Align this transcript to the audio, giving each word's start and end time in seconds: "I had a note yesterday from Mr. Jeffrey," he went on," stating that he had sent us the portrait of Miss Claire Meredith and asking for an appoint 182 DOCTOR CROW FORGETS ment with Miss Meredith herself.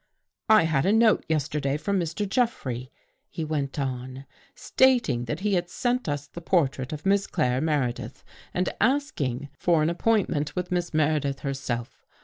"I 0.49 0.63
had 0.63 0.87
a 0.87 0.91
note 0.91 1.23
yesterday 1.29 1.77
from 1.77 1.99
Mr. 1.99 2.27
Jeffrey," 2.27 2.91
he 3.29 3.45
went 3.45 3.77
on," 3.77 4.25
stating 4.65 5.25
that 5.25 5.41
he 5.41 5.53
had 5.53 5.69
sent 5.69 6.09
us 6.09 6.25
the 6.25 6.41
portrait 6.41 6.91
of 6.91 7.05
Miss 7.05 7.27
Claire 7.27 7.61
Meredith 7.61 8.23
and 8.51 8.67
asking 8.81 9.49
for 9.59 9.83
an 9.83 9.91
appoint 9.91 10.27
182 10.27 10.31
DOCTOR 10.31 10.31
CROW 10.31 10.31
FORGETS 10.31 10.31
ment 10.31 10.55
with 10.55 10.71
Miss 10.71 10.93
Meredith 10.95 11.39
herself. 11.41 12.05